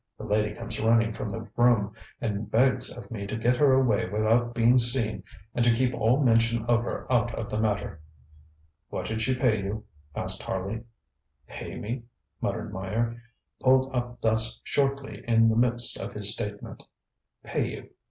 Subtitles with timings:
[0.17, 4.09] The lady comes running from the room and begs of me to get her away
[4.09, 8.01] without being seen and to keep all mention of her out of the matter.
[8.91, 9.85] ŌĆØ ŌĆ£What did she pay you?
[10.15, 10.83] ŌĆØ asked Harley.
[11.51, 11.89] ŌĆ£Pay me?
[11.97, 12.03] ŌĆØ
[12.41, 13.21] muttered Meyer,
[13.59, 16.81] pulled up thus shortly in the midst of his statement.
[17.45, 17.89] ŌĆ£Pay you.